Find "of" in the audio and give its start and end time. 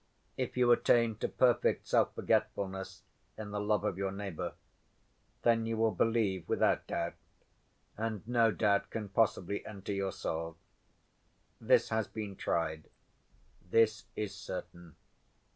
3.83-3.99